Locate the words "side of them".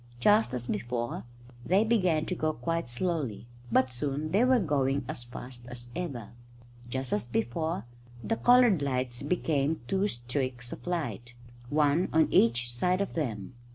12.73-13.53